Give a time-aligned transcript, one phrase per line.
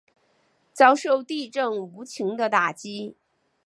[0.73, 3.15] 遭受地震无情的打击